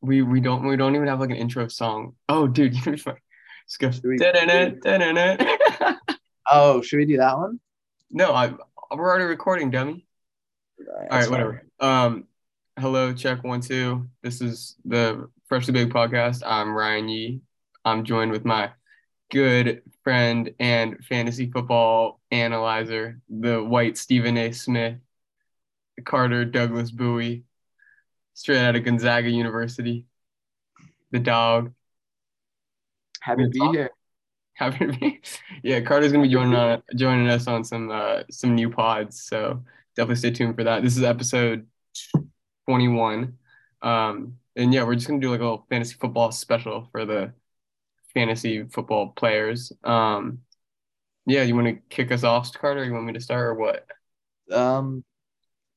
We 0.00 0.22
we 0.22 0.40
don't 0.40 0.66
we 0.66 0.76
don't 0.76 0.94
even 0.94 1.08
have 1.08 1.20
like 1.20 1.30
an 1.30 1.36
intro 1.36 1.68
song. 1.68 2.14
Oh, 2.28 2.46
dude, 2.46 2.74
you 2.86 2.92
Let's 2.92 3.76
go. 3.78 3.90
Should 3.90 4.04
we- 4.04 4.16
Da-da-da, 4.16 4.70
da-da-da. 4.82 5.94
Oh, 6.50 6.80
should 6.80 6.96
we 6.96 7.04
do 7.04 7.18
that 7.18 7.36
one? 7.36 7.60
no, 8.10 8.32
I 8.32 8.54
we're 8.90 9.10
already 9.10 9.24
recording, 9.24 9.70
dummy. 9.70 10.06
All 10.80 11.18
right, 11.18 11.28
whatever. 11.30 11.66
Um, 11.78 12.24
hello, 12.78 13.12
check 13.12 13.44
one, 13.44 13.60
two. 13.60 14.08
This 14.22 14.40
is 14.40 14.76
the 14.86 15.28
Freshly 15.48 15.74
Baked 15.74 15.92
podcast. 15.92 16.42
I'm 16.46 16.72
Ryan 16.74 17.08
Yee. 17.10 17.40
I'm 17.84 18.04
joined 18.04 18.30
with 18.30 18.46
my 18.46 18.70
good 19.30 19.82
friend 20.04 20.50
and 20.58 21.04
fantasy 21.04 21.50
football 21.50 22.20
analyzer, 22.30 23.20
the 23.28 23.62
white 23.62 23.98
Stephen 23.98 24.38
A. 24.38 24.52
Smith, 24.52 24.96
Carter 26.06 26.44
Douglas 26.46 26.90
Bui, 26.90 27.44
straight 28.38 28.58
out 28.58 28.76
of 28.76 28.84
Gonzaga 28.84 29.28
University. 29.28 30.06
The 31.10 31.18
dog. 31.18 31.72
Happy 33.20 33.42
to 33.42 33.48
be 33.48 33.58
here. 33.72 33.90
Happy 34.54 34.86
to 34.86 34.92
be. 34.92 35.20
Yeah, 35.64 35.80
Carter's 35.80 36.12
gonna 36.12 36.22
be 36.22 36.32
joining 36.32 36.54
on 36.54 36.80
joining 36.94 37.28
us 37.28 37.48
on 37.48 37.64
some 37.64 37.90
uh 37.90 38.22
some 38.30 38.54
new 38.54 38.70
pods. 38.70 39.20
So 39.24 39.64
definitely 39.96 40.16
stay 40.16 40.30
tuned 40.30 40.54
for 40.54 40.62
that. 40.64 40.84
This 40.84 40.96
is 40.96 41.02
episode 41.02 41.66
21. 42.68 43.36
Um 43.82 44.38
and 44.54 44.72
yeah, 44.72 44.84
we're 44.84 44.94
just 44.94 45.08
gonna 45.08 45.20
do 45.20 45.30
like 45.30 45.40
a 45.40 45.42
little 45.42 45.66
fantasy 45.68 45.96
football 46.00 46.30
special 46.30 46.88
for 46.92 47.04
the 47.04 47.32
fantasy 48.14 48.62
football 48.64 49.08
players. 49.16 49.72
Um 49.82 50.42
yeah, 51.26 51.42
you 51.42 51.56
wanna 51.56 51.74
kick 51.88 52.12
us 52.12 52.22
off, 52.22 52.52
Carter? 52.52 52.84
You 52.84 52.92
want 52.92 53.06
me 53.06 53.14
to 53.14 53.20
start 53.20 53.48
or 53.48 53.54
what? 53.54 53.84
Um, 54.52 55.04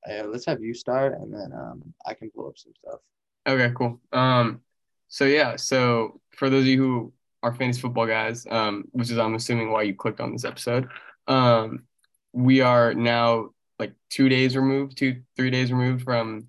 yeah, 0.07 0.23
let's 0.23 0.45
have 0.45 0.61
you 0.61 0.73
start, 0.73 1.13
and 1.19 1.33
then 1.33 1.51
um, 1.53 1.93
I 2.05 2.13
can 2.13 2.31
pull 2.31 2.47
up 2.47 2.57
some 2.57 2.73
stuff. 2.83 2.99
Okay, 3.47 3.73
cool. 3.75 3.99
Um, 4.11 4.61
so 5.07 5.25
yeah, 5.25 5.55
so 5.55 6.19
for 6.31 6.49
those 6.49 6.61
of 6.61 6.67
you 6.67 6.77
who 6.81 7.13
are 7.43 7.53
fantasy 7.53 7.81
football 7.81 8.07
guys, 8.07 8.45
um, 8.49 8.85
which 8.91 9.09
is 9.09 9.17
I'm 9.17 9.35
assuming 9.35 9.71
why 9.71 9.83
you 9.83 9.93
clicked 9.95 10.19
on 10.19 10.31
this 10.31 10.45
episode, 10.45 10.87
um, 11.27 11.83
we 12.33 12.61
are 12.61 12.93
now 12.93 13.49
like 13.79 13.93
two 14.09 14.29
days 14.29 14.55
removed, 14.55 14.97
two 14.97 15.21
three 15.35 15.49
days 15.49 15.71
removed 15.71 16.03
from 16.03 16.47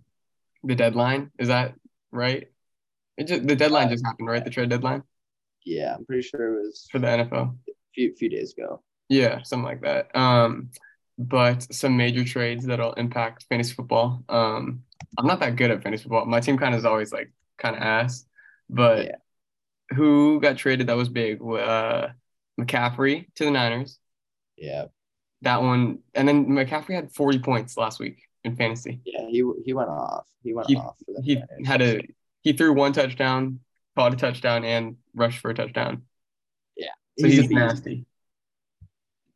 the 0.64 0.74
deadline. 0.74 1.30
Is 1.38 1.48
that 1.48 1.74
right? 2.10 2.48
It 3.16 3.24
just, 3.24 3.46
the 3.46 3.56
deadline 3.56 3.88
just 3.90 4.04
happened, 4.04 4.28
right? 4.28 4.44
The 4.44 4.50
trade 4.50 4.70
deadline 4.70 5.02
Yeah, 5.64 5.94
I'm 5.94 6.04
pretty 6.06 6.22
sure 6.22 6.58
it 6.58 6.62
was 6.62 6.88
for 6.90 6.98
the 6.98 7.06
NFL. 7.06 7.56
a 7.68 7.72
few 7.94 8.14
few 8.14 8.28
days 8.28 8.54
ago. 8.56 8.82
Yeah, 9.08 9.42
something 9.42 9.64
like 9.64 9.82
that. 9.82 10.14
Um, 10.16 10.70
but 11.18 11.62
some 11.72 11.96
major 11.96 12.24
trades 12.24 12.64
that'll 12.66 12.94
impact 12.94 13.46
fantasy 13.48 13.74
football. 13.74 14.24
Um, 14.28 14.82
I'm 15.18 15.26
not 15.26 15.40
that 15.40 15.56
good 15.56 15.70
at 15.70 15.82
fantasy 15.82 16.04
football. 16.04 16.24
My 16.26 16.40
team 16.40 16.56
kind 16.58 16.74
of 16.74 16.78
is 16.78 16.84
always 16.84 17.12
like 17.12 17.32
kind 17.58 17.76
of 17.76 17.82
ass. 17.82 18.24
But 18.70 19.06
Yeah. 19.06 19.16
who 19.96 20.40
got 20.40 20.56
traded 20.56 20.86
that 20.88 20.96
was 20.96 21.08
big? 21.08 21.40
Uh, 21.42 22.08
McCaffrey 22.60 23.26
to 23.34 23.44
the 23.44 23.50
Niners. 23.50 23.98
Yeah, 24.56 24.86
That 25.42 25.62
one, 25.62 25.98
and 26.14 26.26
then 26.28 26.46
McCaffrey 26.46 26.94
had 26.94 27.12
40 27.12 27.40
points 27.40 27.76
last 27.76 27.98
week 27.98 28.22
in 28.44 28.56
fantasy. 28.56 29.00
yeah, 29.04 29.26
he 29.28 29.42
he 29.64 29.72
went 29.74 29.88
off. 29.90 30.26
He 30.42 30.52
went 30.54 30.68
He- 30.68 30.76
off. 30.76 30.96
For 31.04 31.20
He 31.22 31.36
Niners. 31.36 31.66
had 31.66 31.82
a 31.82 32.00
he 32.42 32.52
threw 32.52 32.72
one 32.72 32.92
touchdown, 32.92 33.60
caught 33.96 34.12
a 34.14 34.16
touchdown, 34.16 34.64
and 34.64 34.96
rushed 35.14 35.38
for 35.40 35.50
a 35.50 35.54
touchdown. 35.54 36.02
Yeah, 36.76 36.88
so 37.18 37.26
He's 37.26 37.36
he's, 37.42 37.50
nasty. 37.50 38.06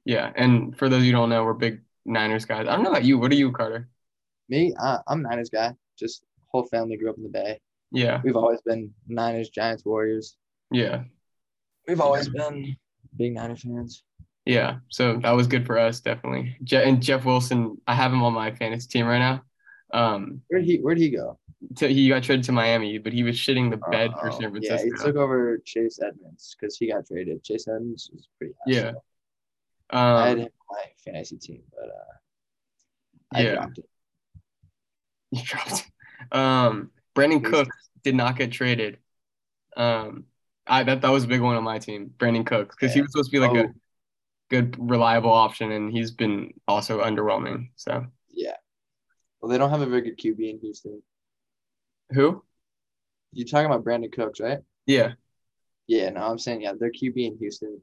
Yeah, 0.07 0.33
and 0.37 0.75
for 0.79 0.89
those 0.89 1.03
you 1.03 1.11
who 1.11 1.19
don't 1.19 1.29
know, 1.29 1.45
we're 1.45 1.53
big 1.53 1.81
Niners 2.07 2.45
guys. 2.47 2.67
I 2.69 2.75
don't 2.77 2.85
know 2.85 2.91
about 2.91 3.05
you. 3.05 3.19
What 3.19 3.31
are 3.33 3.35
you, 3.35 3.53
Carter? 3.53 3.89
Me, 4.48 4.73
I, 4.81 5.01
I'm 5.09 5.21
Niners 5.23 5.51
guy. 5.51 5.73
Just 5.98 6.23
whole 6.47 6.65
family 6.65 6.97
grew 6.97 7.11
up 7.11 7.17
in 7.19 7.25
the 7.25 7.29
Bay. 7.29 7.61
Yeah, 7.93 8.21
We've 8.25 8.37
always 8.37 8.61
been 8.63 8.93
Niners, 9.09 9.48
Giants, 9.51 9.85
Warriors. 9.85 10.37
yeah, 10.71 11.03
We've 11.89 12.01
always 12.01 12.29
been 12.29 12.77
big 13.17 13.35
Niners 13.35 13.63
fans. 13.63 14.03
yeah. 14.45 14.79
So 14.89 15.17
that 15.19 15.30
was 15.33 15.47
good 15.47 15.67
for 15.67 15.79
us, 15.79 16.01
definitely. 16.01 16.57
Je- 16.64 16.83
and 16.89 17.03
Jeff 17.03 17.25
Wilson, 17.25 17.80
I 17.86 17.95
have 17.95 18.13
him 18.13 18.23
on 18.23 18.33
my 18.33 18.51
fantasy 18.53 18.89
team 18.89 19.07
right 19.07 19.19
now. 19.19 19.42
Um, 19.95 20.42
Where'd 20.48 20.64
he 20.64 20.79
Where'd 20.79 20.98
he 20.98 21.11
go? 21.11 21.39
so 21.77 21.89
he 21.89 22.09
got 22.09 22.23
traded 22.25 22.45
to 22.47 22.53
Miami, 22.53 22.98
but 22.98 23.13
he 23.13 23.23
was 23.23 23.36
shitting 23.36 23.70
the 23.70 23.79
bed 23.91 24.11
for 24.20 24.30
Oh, 24.33 24.39
San 24.41 24.55
yeah, 24.63 24.83
he 24.83 24.91
took 24.91 25.17
over 25.17 25.59
Chase 25.64 25.98
Edmonds 26.03 26.55
because 26.59 26.77
he 26.77 26.89
got 26.92 27.07
traded. 27.07 27.42
Chase 27.45 27.67
Edmonds 27.69 28.11
was 28.13 28.29
pretty. 28.39 28.55
Yeah. 28.67 28.92
Awesome. 29.91 30.17
I 30.24 30.29
had 30.29 30.33
Um, 30.39 30.39
him 30.45 30.48
on 30.70 30.77
my 30.77 30.85
fantasy 31.05 31.36
team, 31.39 31.63
but 31.70 31.89
uh, 31.89 32.13
I 33.35 33.41
yeah, 33.42 33.55
dropped 33.55 33.79
it. 33.79 33.89
he 35.30 35.42
dropped. 35.45 35.91
Um, 36.33 36.91
Brandon 37.14 37.41
He's- 37.41 37.51
Cook 37.51 37.69
did 38.02 38.14
not 38.14 38.36
get 38.36 38.52
traded. 38.52 38.98
Um, 39.77 40.24
I 40.67 40.83
that 40.85 41.02
that 41.02 41.11
was 41.11 41.24
a 41.24 41.29
big 41.29 41.41
one 41.42 41.57
on 41.57 41.63
my 41.64 41.79
team, 41.79 42.13
Brandin 42.19 42.47
Cook, 42.47 42.70
because 42.70 42.92
he 42.95 43.01
was 43.01 43.13
supposed 43.13 43.30
to 43.30 43.36
be 43.36 43.41
like 43.41 43.51
Oh. 43.57 43.69
a 43.69 43.74
good, 44.48 44.77
reliable 44.79 45.33
option, 45.33 45.73
and 45.73 45.91
he's 45.92 46.11
been 46.13 46.53
also 46.68 47.03
underwhelming. 47.03 47.70
So 47.77 48.07
Yeah. 48.30 48.57
Well, 49.41 49.51
they 49.51 49.58
don't 49.58 49.70
have 49.70 49.83
a 49.83 49.86
very 49.86 50.03
good 50.03 50.18
QB 50.18 50.51
in 50.51 50.58
Houston. 50.61 51.03
who? 52.11 52.42
You're 53.33 53.47
talking 53.47 53.67
about 53.67 53.85
Brandin 53.85 54.13
Cooks, 54.13 54.41
right? 54.41 54.58
Yeah, 54.86 55.13
Yeah. 55.86 56.11
No, 56.11 56.23
I'm 56.23 56.39
saying 56.39 56.63
yeah, 56.63 56.73
their 56.79 56.91
QB 56.92 57.27
in 57.27 57.36
Houston. 57.39 57.80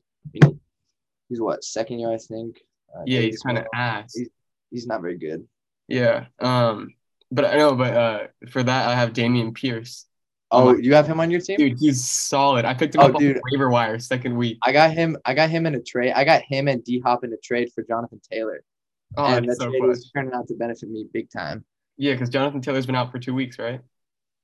He's 1.30 1.42
what 1.42 1.64
second 1.64 2.00
year, 2.00 2.12
I 2.12 2.18
think. 2.18 2.60
Uh, 2.96 3.02
yeah, 3.06 3.22
he's 3.22 3.42
kind 3.42 3.58
of 3.58 3.66
ass. 3.74 4.14
He's- 4.16 4.30
He's 4.72 4.88
not 4.88 5.02
very 5.02 5.20
good. 5.20 5.48
Yeah. 5.88 6.26
Um, 6.40 6.96
but 7.32 7.46
I 7.46 7.58
know, 7.58 7.76
but 7.76 7.94
uh, 7.94 8.28
for 8.50 8.64
that 8.64 8.88
I 8.88 8.96
have 8.96 9.14
Dameon 9.14 9.54
Pierce. 9.54 10.08
Oh, 10.50 10.74
my- 10.74 10.80
you 10.80 10.96
have 10.96 11.06
him 11.06 11.20
on 11.20 11.30
your 11.30 11.42
team? 11.42 11.58
Dude, 11.58 11.78
he's 11.80 12.04
solid. 12.04 12.66
I 12.66 12.74
picked 12.74 12.96
him 12.96 13.02
Oh, 13.02 13.06
up 13.06 13.14
on 13.16 13.22
dude. 13.22 13.36
the 13.38 13.42
waiver 13.52 13.70
wire 13.70 14.00
second 14.00 14.36
week. 14.36 14.58
I 14.64 14.72
got 14.72 14.90
him. 14.92 15.16
I 15.26 15.36
got 15.36 15.52
him 15.52 15.68
in 15.68 15.76
a 15.76 15.80
trade. 15.80 16.14
I 16.14 16.24
got 16.24 16.42
him 16.42 16.68
and 16.68 16.84
D 16.84 17.00
Hop 17.06 17.24
in 17.24 17.32
a 17.34 17.38
trade 17.38 17.70
for 17.76 17.84
Jonathan 17.84 18.20
Taylor, 18.32 18.64
Oh, 19.16 19.26
and 19.26 19.48
that's 19.48 19.60
that 19.60 19.66
so 19.66 19.70
trade 19.80 19.96
turning 20.16 20.34
out 20.34 20.48
to 20.48 20.56
benefit 20.56 20.90
me 20.90 21.06
big 21.14 21.30
time. 21.30 21.64
Yeah, 21.98 22.14
because 22.14 22.30
Jonathan 22.30 22.62
Taylor's 22.62 22.88
been 22.88 22.96
out 22.96 23.12
for 23.12 23.20
two 23.20 23.36
weeks, 23.36 23.60
right? 23.60 23.80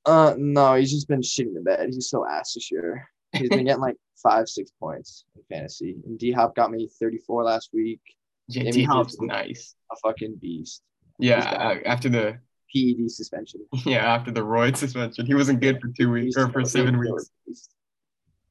Uh, 0.06 0.34
no, 0.38 0.74
he's 0.76 0.92
just 0.92 1.08
been 1.08 1.22
shitting 1.22 1.54
the 1.54 1.60
bed. 1.60 1.88
He's 1.92 2.08
so 2.08 2.24
ass 2.24 2.54
this 2.54 2.70
year. 2.70 3.08
He's 3.32 3.48
been 3.48 3.64
getting 3.64 3.80
like 3.80 3.96
five, 4.22 4.48
six 4.48 4.70
points 4.78 5.24
in 5.36 5.42
fantasy. 5.48 5.96
And 6.04 6.18
D 6.18 6.32
Hop 6.32 6.54
got 6.54 6.70
me 6.70 6.88
34 7.00 7.44
last 7.44 7.70
week. 7.72 8.00
Yeah, 8.48 8.70
D 8.70 8.82
Hop's 8.82 9.20
nice. 9.20 9.74
A 9.92 9.96
fucking 9.96 10.36
beast. 10.40 10.82
Yeah, 11.18 11.38
uh, 11.38 11.88
after 11.88 12.08
the 12.08 12.38
PED 12.74 13.10
suspension. 13.10 13.60
yeah 13.84 14.12
after 14.12 14.30
the 14.30 14.42
Royd 14.42 14.76
suspension, 14.76 15.26
he 15.26 15.34
wasn't 15.34 15.60
good 15.60 15.80
for 15.80 15.88
two 15.88 16.10
weeks 16.10 16.36
or 16.36 16.48
for 16.48 16.64
seven 16.64 16.98
weeks. 16.98 17.30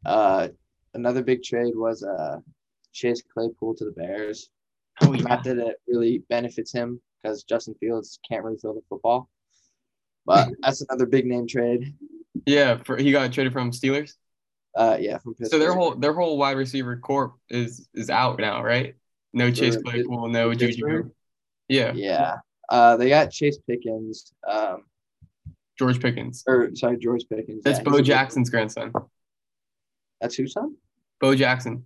Uh, 0.06 0.48
another 0.94 1.22
big 1.24 1.44
trade 1.44 1.74
was 1.76 2.04
uh 2.04 2.38
Chase 2.94 3.22
Claypool 3.34 3.76
to 3.76 3.86
the 3.86 3.92
Bears. 3.92 4.50
Oh 5.02 5.14
yeah, 5.14 5.24
Not 5.24 5.44
that 5.46 5.58
it 5.58 5.78
really 5.88 6.24
benefits 6.30 6.72
him 6.72 7.02
because 7.22 7.44
Justin 7.44 7.76
Fields 7.80 8.20
can't 8.30 8.44
really 8.44 8.58
throw 8.58 8.74
the 8.74 8.82
football. 8.90 9.30
But 10.26 10.50
that's 10.62 10.82
another 10.82 11.06
big 11.06 11.26
name 11.26 11.48
trade. 11.48 11.94
yeah. 12.46 12.78
For 12.84 12.98
he 12.98 13.12
got 13.12 13.32
traded 13.32 13.54
from 13.54 13.72
Steelers. 13.72 14.14
Uh, 14.80 14.98
yeah, 15.00 15.18
from 15.18 15.34
Pittsburgh. 15.36 15.52
So 15.52 15.60
their 15.60 15.74
whole 15.74 15.94
their 15.96 16.14
whole 16.14 16.38
wide 16.38 16.56
receiver 16.56 16.96
corp 16.98 17.34
is 17.50 17.90
is 17.94 18.10
out 18.10 18.40
now, 18.40 18.64
right? 18.64 18.96
No 19.34 19.52
Chase 19.52 19.76
Claypool, 19.76 20.30
no 20.30 20.54
Juju. 20.54 21.12
Yeah, 21.68 21.92
Yeah. 21.94 22.36
Uh, 22.70 22.96
they 22.98 23.10
got 23.10 23.30
Chase 23.32 23.58
Pickens. 23.68 24.32
Um, 24.48 24.86
George 25.78 26.00
Pickens. 26.02 26.44
or 26.48 26.70
sorry, 26.76 26.98
George 26.98 27.26
Pickens. 27.30 27.62
That's 27.64 27.80
Yeah, 27.80 27.84
Bo 27.84 27.92
he's 27.92 28.00
a 28.00 28.02
good- 28.04 28.08
Jackson's 28.08 28.50
grandson. 28.50 28.94
That's 30.22 30.36
whose 30.36 30.54
son? 30.54 30.76
Bo 31.20 31.36
Jackson. 31.36 31.86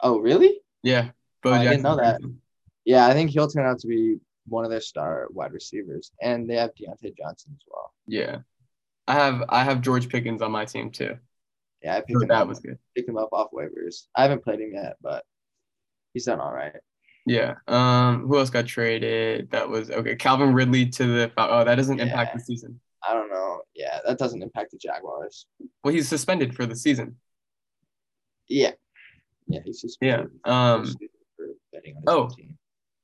Oh, 0.00 0.18
really? 0.20 0.60
Yeah, 0.82 1.10
Bo 1.42 1.50
Oh, 1.50 1.54
I 1.54 1.64
Jackson. 1.64 1.70
didn't 1.70 1.82
know 1.84 1.96
that. 1.96 2.20
Yeah, 2.84 3.06
I 3.06 3.12
think 3.14 3.30
he'll 3.30 3.48
turn 3.48 3.66
out 3.66 3.78
to 3.80 3.86
be 3.86 4.18
one 4.46 4.64
of 4.64 4.70
their 4.70 4.80
star 4.80 5.28
wide 5.30 5.52
receivers, 5.52 6.12
and 6.22 6.48
they 6.48 6.56
have 6.56 6.70
Diontae 6.74 7.16
Johnson 7.16 7.52
as 7.56 7.62
well. 7.70 7.92
Yeah, 8.06 8.38
I 9.06 9.14
have 9.14 9.44
I 9.48 9.64
have 9.64 9.80
George 9.82 10.08
Pickens 10.08 10.42
on 10.42 10.52
my 10.52 10.64
team 10.64 10.90
too. 10.90 11.16
Yeah, 11.82 11.96
I 11.96 12.00
picked 12.00 12.22
him 12.22 12.28
that 12.28 12.42
up. 12.42 12.48
was 12.48 12.60
good. 12.60 12.78
Picked 12.96 13.08
him 13.08 13.16
up 13.16 13.28
off 13.32 13.50
waivers. 13.52 14.06
I 14.14 14.22
haven't 14.22 14.42
played 14.42 14.60
him 14.60 14.72
yet, 14.74 14.96
but 15.00 15.24
he's 16.12 16.24
done 16.24 16.40
all 16.40 16.52
right. 16.52 16.72
Yeah. 17.26 17.54
Um. 17.66 18.26
Who 18.26 18.38
else 18.38 18.50
got 18.50 18.66
traded? 18.66 19.50
That 19.50 19.68
was 19.68 19.90
okay. 19.90 20.16
Calvin 20.16 20.54
Ridley 20.54 20.86
to 20.86 21.06
the. 21.06 21.32
Oh, 21.36 21.64
that 21.64 21.74
doesn't 21.74 22.00
impact 22.00 22.34
the 22.34 22.40
season. 22.40 22.80
I 23.08 23.14
don't 23.14 23.30
know. 23.30 23.60
Yeah, 23.74 24.00
that 24.06 24.18
doesn't 24.18 24.42
impact 24.42 24.72
the 24.72 24.78
Jaguars. 24.78 25.46
Well, 25.84 25.94
he's 25.94 26.08
suspended 26.08 26.56
for 26.56 26.66
the 26.66 26.74
season. 26.74 27.16
Yeah, 28.48 28.72
yeah, 29.46 29.60
he's 29.64 29.80
just 29.82 29.98
Yeah. 30.00 30.24
Um. 30.44 30.86
for 31.36 31.46
betting 31.72 31.96
on 31.96 32.02
his 32.02 32.32
oh. 32.32 32.34
team. 32.34 32.56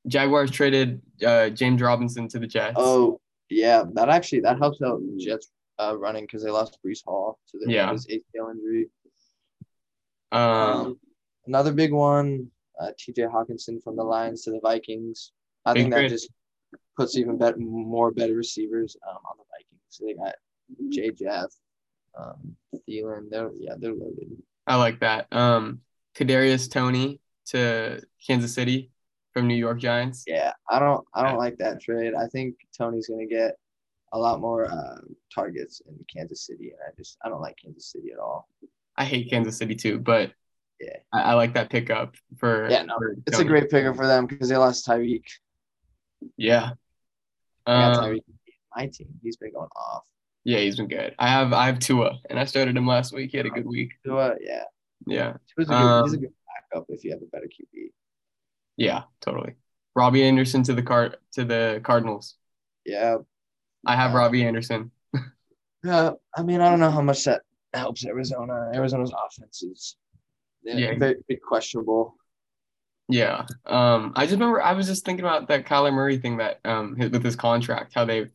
Jaguars 0.06 0.50
traded 0.50 1.00
uh, 1.26 1.48
James 1.50 1.80
Robinson 1.80 2.28
to 2.28 2.38
the 2.38 2.46
Jets. 2.46 2.74
Oh, 2.76 3.20
yeah, 3.48 3.84
that 3.94 4.08
actually 4.08 4.40
that 4.40 4.58
helps 4.58 4.82
out 4.82 5.00
Jets 5.18 5.50
uh, 5.78 5.96
running 5.98 6.24
because 6.24 6.42
they 6.42 6.50
lost 6.50 6.78
Breece 6.84 7.04
Hall 7.04 7.38
to 7.50 7.58
the 7.58 7.72
Yeah. 7.72 7.92
his 7.92 8.06
ACL 8.06 8.50
injury. 8.52 8.88
Um. 10.32 10.40
Um, 10.40 11.00
another 11.46 11.72
big 11.72 11.92
one, 11.92 12.50
uh, 12.80 12.90
T.J. 12.98 13.22
Hockenson 13.22 13.82
from 13.82 13.96
the 13.96 14.02
Lions 14.02 14.42
to 14.42 14.50
the 14.50 14.60
Vikings. 14.60 15.32
I 15.64 15.72
think 15.74 15.92
that 15.92 16.08
just 16.08 16.28
puts 16.96 17.16
even 17.16 17.38
better, 17.38 17.56
more 17.58 18.10
better 18.10 18.34
receivers 18.34 18.96
um, 19.08 19.16
on 19.16 19.36
the 19.38 19.44
Vikings. 19.52 19.80
So 19.88 20.04
they 20.06 20.14
got 20.14 20.34
Jay 20.90 21.10
Jeff, 21.10 21.50
Um, 22.18 22.56
Thielen, 22.88 23.30
they're 23.30 23.50
yeah, 23.58 23.74
they're 23.78 23.92
loaded. 23.94 24.30
I 24.66 24.76
like 24.76 25.00
that. 25.00 25.26
Um, 25.32 25.80
Kadarius 26.16 26.70
Toney 26.70 27.20
to 27.46 28.00
Kansas 28.26 28.54
City 28.54 28.90
from 29.32 29.46
New 29.46 29.54
York 29.56 29.78
Giants. 29.78 30.24
Yeah, 30.26 30.52
I 30.70 30.78
don't 30.78 31.04
I 31.14 31.22
don't 31.28 31.38
like 31.38 31.58
that 31.58 31.80
trade. 31.80 32.14
I 32.14 32.26
think 32.28 32.56
Toney's 32.76 33.08
gonna 33.08 33.26
get 33.26 33.56
a 34.14 34.18
lot 34.18 34.40
more 34.40 34.64
uh, 34.70 35.00
targets 35.34 35.82
in 35.86 35.94
Kansas 36.14 36.46
City, 36.46 36.70
and 36.70 36.78
I 36.86 36.90
just 36.96 37.18
I 37.22 37.28
don't 37.28 37.42
like 37.42 37.56
Kansas 37.62 37.90
City 37.92 38.10
at 38.12 38.18
all. 38.18 38.48
I 38.96 39.04
hate 39.04 39.28
Kansas 39.28 39.58
City 39.58 39.74
too, 39.74 39.98
but 39.98 40.32
Yeah. 40.80 40.96
I, 41.12 41.22
I 41.22 41.34
like 41.34 41.54
that 41.54 41.68
pickup 41.68 42.14
for. 42.38 42.68
Yeah, 42.70 42.82
no, 42.84 42.96
for 42.96 43.16
It's 43.26 43.38
a 43.38 43.44
great 43.44 43.68
pickup 43.70 43.96
for 43.96 44.06
them 44.06 44.26
because 44.26 44.48
they 44.48 44.56
lost 44.56 44.86
Tyreek. 44.86 45.24
Yeah. 46.36 46.70
Um, 47.66 47.94
Tyreek 47.94 48.22
my 48.76 48.86
team. 48.86 49.08
He's 49.22 49.36
been 49.36 49.52
going 49.52 49.68
off. 49.76 50.04
yeah, 50.44 50.58
he's 50.58 50.76
been 50.76 50.88
good. 50.88 51.14
I 51.18 51.28
have 51.28 51.52
I 51.52 51.66
have 51.66 51.78
Tua, 51.78 52.18
and 52.30 52.38
I 52.38 52.44
started 52.44 52.76
him 52.76 52.86
last 52.86 53.12
week. 53.12 53.30
He 53.32 53.36
had 53.36 53.46
a 53.46 53.50
good 53.50 53.66
week. 53.66 53.92
Tua, 54.04 54.34
yeah, 54.40 54.64
Yeah. 55.06 55.34
Tua's 55.54 55.68
a 55.68 55.72
good, 55.72 56.04
he's 56.04 56.12
a 56.12 56.16
Um, 56.16 56.20
good 56.22 56.32
backup 56.72 56.86
if 56.88 57.04
you 57.04 57.10
have 57.12 57.22
a 57.22 57.26
better 57.26 57.46
QB. 57.46 57.90
Yeah, 58.76 59.02
totally. 59.20 59.54
Robbie 59.96 60.24
Anderson 60.24 60.62
to 60.64 60.74
the 60.74 60.82
card 60.82 61.16
to 61.32 61.44
the 61.44 61.80
Cardinals. 61.84 62.34
Yeah, 62.84 63.18
I 63.86 63.96
have 63.96 64.14
Uh, 64.14 64.18
Robbie 64.18 64.44
Anderson. 64.46 64.90
Yeah, 65.84 66.12
I 66.36 66.42
mean, 66.42 66.60
I 66.60 66.70
don't 66.70 66.80
know 66.80 66.90
how 66.90 67.02
much 67.02 67.24
that 67.24 67.42
helps 67.74 68.04
Arizona. 68.06 68.70
Arizona's 68.74 69.12
offense 69.12 69.62
is 69.62 69.96
yeah, 70.64 70.94
very, 70.98 71.16
very 71.28 71.40
questionable. 71.46 72.16
Yeah. 73.08 73.46
Um, 73.66 74.12
I 74.16 74.22
just 74.24 74.32
remember 74.32 74.62
I 74.62 74.72
was 74.72 74.86
just 74.86 75.04
thinking 75.04 75.24
about 75.24 75.48
that 75.48 75.66
Kyler 75.66 75.92
Murray 75.92 76.18
thing 76.18 76.38
that 76.38 76.60
um 76.64 76.96
his- 76.96 77.10
with 77.10 77.24
his 77.24 77.36
contract, 77.36 77.92
how 77.94 78.04
they 78.04 78.30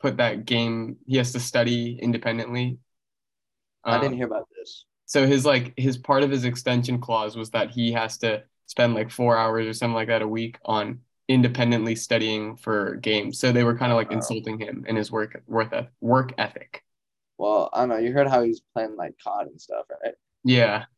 put 0.00 0.18
that 0.18 0.44
game 0.46 0.98
he 1.06 1.16
has 1.16 1.32
to 1.32 1.40
study 1.40 1.98
independently. 2.00 2.78
I 3.86 3.96
Um, 3.96 4.00
didn't 4.00 4.16
hear 4.16 4.26
about 4.26 4.48
this. 4.56 4.84
So 5.06 5.26
his 5.26 5.44
like 5.44 5.74
his 5.76 5.98
part 5.98 6.22
of 6.22 6.30
his 6.30 6.44
extension 6.44 7.00
clause 7.00 7.36
was 7.36 7.50
that 7.50 7.70
he 7.70 7.92
has 7.92 8.18
to 8.18 8.44
spend 8.66 8.94
like 8.94 9.10
four 9.10 9.36
hours 9.36 9.66
or 9.66 9.72
something 9.74 9.94
like 9.94 10.08
that 10.08 10.22
a 10.22 10.28
week 10.28 10.58
on 10.64 11.00
independently 11.30 11.94
studying 11.94 12.56
for 12.56 12.96
games. 12.96 13.38
So 13.38 13.52
they 13.52 13.62
were 13.64 13.78
kind 13.78 13.92
of 13.92 13.96
like 13.96 14.10
Wow. 14.10 14.16
insulting 14.16 14.58
him 14.58 14.84
and 14.88 14.98
his 14.98 15.10
work 15.12 15.40
work 15.46 15.72
eth- 15.72 15.88
work 16.00 16.32
ethic. 16.36 16.82
Well, 17.38 17.70
I 17.72 17.80
don't 17.80 17.88
know. 17.90 17.96
You 17.98 18.12
heard 18.12 18.26
how 18.28 18.42
he's 18.42 18.60
playing 18.74 18.96
like 18.96 19.14
COD 19.22 19.46
and 19.46 19.60
stuff, 19.60 19.86
right? 20.04 20.14
Yeah. 20.44 20.84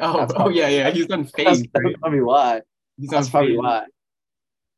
Oh, 0.00 0.18
That's 0.18 0.32
oh 0.32 0.36
probably- 0.36 0.58
yeah, 0.58 0.68
yeah. 0.68 0.90
He's 0.90 1.10
on 1.10 1.22
That's, 1.22 1.32
phase. 1.32 1.62
that's 1.74 1.96
probably 2.00 2.20
why. 2.20 2.60
He's 2.96 3.12
on 3.12 3.26
probably 3.26 3.54
Phase. 3.54 3.58
why. 3.58 3.84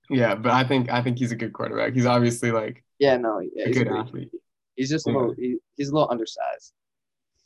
Yeah, 0.08 0.34
but 0.36 0.52
I 0.52 0.64
think 0.64 0.90
I 0.90 1.02
think 1.02 1.18
he's 1.18 1.32
a 1.32 1.36
good 1.36 1.52
quarterback. 1.52 1.92
He's 1.92 2.06
obviously 2.06 2.50
like 2.50 2.82
Yeah, 2.98 3.16
no, 3.18 3.40
yeah, 3.40 3.64
a 3.64 3.66
he's, 3.68 3.76
good 3.78 3.88
athlete. 3.88 4.30
he's 4.76 4.88
just 4.88 5.06
a 5.06 5.10
little. 5.10 5.34
He, 5.36 5.58
he's 5.76 5.88
a 5.90 5.92
little 5.92 6.10
undersized, 6.10 6.72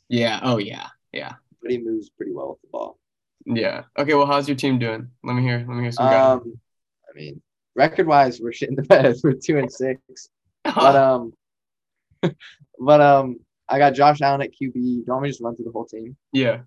Yeah. 0.07 0.39
Oh 0.43 0.59
yeah. 0.59 0.87
Yeah. 1.11 1.33
but 1.61 1.71
he 1.71 1.77
moves 1.77 2.09
pretty 2.09 2.31
well 2.31 2.51
with 2.51 2.61
the 2.61 2.67
ball. 2.71 2.99
Yeah. 3.45 3.83
Okay. 3.97 4.13
Well, 4.13 4.27
how's 4.27 4.47
your 4.47 4.55
team 4.57 4.79
doing? 4.79 5.09
Let 5.23 5.33
me 5.33 5.41
hear. 5.41 5.57
Let 5.67 5.75
me 5.75 5.81
hear 5.83 5.91
some 5.91 6.05
guys. 6.05 6.37
Um, 6.41 6.53
I 6.55 6.66
mean, 7.17 7.41
record 7.75 8.07
wise, 8.07 8.39
we're 8.39 8.53
shit 8.53 8.69
in 8.69 8.75
the 8.75 8.83
bed. 8.83 9.15
We're 9.23 9.33
two 9.33 9.57
and 9.57 9.71
six. 9.71 10.01
But 10.63 10.95
um, 10.95 11.33
but 12.79 13.01
um, 13.01 13.39
I 13.67 13.77
got 13.77 13.93
Josh 13.93 14.21
Allen 14.21 14.41
at 14.41 14.51
QB. 14.51 14.73
Do 14.73 14.79
you 14.79 15.03
want 15.07 15.23
me 15.23 15.29
to 15.29 15.31
just 15.31 15.43
run 15.43 15.55
through 15.55 15.65
the 15.65 15.71
whole 15.71 15.85
team? 15.85 16.15
yeah. 16.33 16.61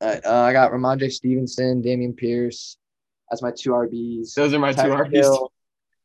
All 0.00 0.08
right, 0.08 0.26
uh, 0.26 0.40
I 0.40 0.52
got 0.52 0.72
Rhamondre 0.72 1.12
Stevenson, 1.12 1.80
Dameon 1.80 2.16
Pierce. 2.16 2.76
That's 3.30 3.40
my 3.40 3.52
two 3.56 3.70
RBs. 3.70 4.34
Those 4.34 4.52
are 4.52 4.58
my 4.58 4.72
two 4.72 4.82
RBs. 4.82 5.12
Hill, 5.12 5.52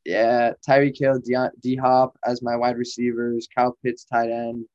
yeah, 0.05 0.53
Tyreek 0.67 0.99
Hill, 0.99 1.19
D 1.59 1.75
Hop 1.77 2.15
as 2.23 2.43
my 2.43 2.55
wide 2.55 2.77
receivers. 2.77 3.47
Kyle 3.53 3.75
Pitts, 3.83 4.03
tight 4.03 4.29
end. 4.29 4.65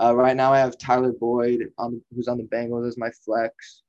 Uh, 0.00 0.14
right 0.14 0.36
now 0.36 0.52
I 0.52 0.58
have 0.58 0.76
Tyler 0.76 1.12
Boyd 1.12 1.72
on 1.78 2.02
who's 2.14 2.28
on 2.28 2.36
the 2.36 2.44
Bengals 2.44 2.86
as 2.86 2.98
my 2.98 3.10
flex. 3.24 3.82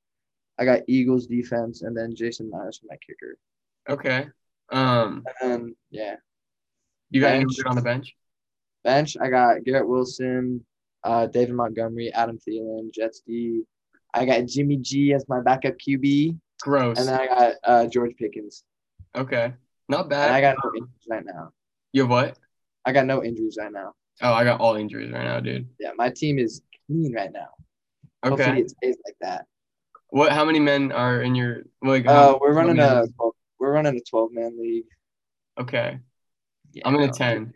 I 0.58 0.64
got 0.64 0.80
Eagles 0.86 1.26
defense 1.26 1.82
and 1.82 1.96
then 1.96 2.14
Jason 2.14 2.50
Myers 2.50 2.78
for 2.78 2.86
my 2.88 2.96
kicker. 3.06 3.36
Okay. 3.88 4.28
Um, 4.70 5.24
And 5.42 5.50
then 5.52 5.76
yeah, 5.90 6.16
you 7.10 7.20
got 7.20 7.30
Bench. 7.32 7.52
on 7.66 7.76
the 7.76 7.82
bench? 7.82 8.14
bench 8.84 9.16
I 9.20 9.28
got 9.30 9.62
Garrett 9.64 9.86
Wilson, 9.88 10.64
uh, 11.04 11.26
David 11.26 11.54
Montgomery, 11.54 12.12
Adam 12.12 12.38
Thielen, 12.38 12.92
Jets 12.92 13.22
D. 13.26 13.62
I 14.14 14.24
got 14.26 14.46
Jimmy 14.46 14.76
G 14.78 15.12
as 15.14 15.26
my 15.28 15.40
backup 15.40 15.74
QB, 15.78 16.38
Gross. 16.60 16.98
and 16.98 17.08
then 17.08 17.18
I 17.20 17.26
got 17.26 17.52
uh, 17.64 17.86
George 17.86 18.14
Pickens. 18.16 18.64
okay. 19.14 19.54
Not 19.88 20.02
And 20.02 20.10
bad. 20.10 20.30
I 20.30 20.40
got 20.40 20.56
no 20.64 20.70
injuries 20.74 21.06
right 21.10 21.24
now. 21.24 21.52
you 21.92 22.02
have 22.02 22.10
what? 22.10 22.38
I 22.86 22.92
got 22.92 23.04
no 23.06 23.22
injuries 23.22 23.56
right 23.60 23.72
now. 23.72 23.92
Oh, 24.22 24.32
I 24.32 24.44
got 24.44 24.60
all 24.60 24.76
injuries 24.76 25.10
right 25.12 25.24
now, 25.24 25.40
dude. 25.40 25.68
Yeah, 25.80 25.90
my 25.96 26.08
team 26.10 26.38
is 26.38 26.62
clean 26.86 27.12
right 27.14 27.30
now. 27.32 27.48
Okay. 28.24 28.30
Hopefully 28.44 28.60
it 28.62 28.70
stays 28.70 28.96
like 29.04 29.16
that. 29.20 29.46
What? 30.10 30.32
How 30.32 30.44
many 30.44 30.60
men 30.60 30.92
are 30.92 31.20
in 31.22 31.34
your 31.34 31.62
like? 31.82 32.06
Uh, 32.06 32.38
we're 32.40 32.54
running 32.54 32.78
a 32.78 33.06
12, 33.16 33.32
we're 33.62 33.72
running 33.72 33.96
a 33.96 34.00
twelve 34.00 34.32
man 34.32 34.58
league. 34.58 34.86
Okay. 35.58 35.98
Yeah, 36.72 36.82
I'm 36.84 36.96
in 36.96 37.02
a 37.02 37.06
no, 37.06 37.12
ten. 37.12 37.54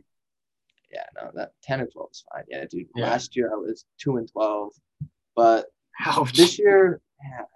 Yeah, 0.93 1.05
no, 1.17 1.31
that 1.35 1.51
ten 1.63 1.81
and 1.81 1.91
twelve 1.93 2.11
is 2.13 2.25
fine. 2.33 2.45
Yeah, 2.49 2.65
dude. 2.71 2.87
Yeah. 2.95 3.11
Last 3.11 3.35
year 3.35 3.51
I 3.53 3.57
was 3.57 3.85
two 3.99 4.17
and 4.17 4.31
twelve, 4.31 4.73
but 5.35 5.67
Ouch. 6.07 6.33
this 6.35 6.59
year 6.59 7.01